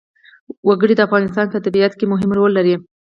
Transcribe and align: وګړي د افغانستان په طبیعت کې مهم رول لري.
وګړي 0.67 0.93
د 0.95 1.01
افغانستان 1.07 1.45
په 1.49 1.57
طبیعت 1.65 1.93
کې 1.97 2.05
مهم 2.13 2.29
رول 2.37 2.51
لري. 2.57 2.75